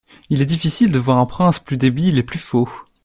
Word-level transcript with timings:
Il 0.31 0.41
est 0.41 0.45
difficile 0.47 0.91
de 0.91 0.97
voir 0.97 1.19
un 1.19 1.27
prince 1.27 1.59
plus 1.59 1.77
débile 1.77 2.17
et 2.17 2.23
plus 2.23 2.39
faux. 2.39 2.67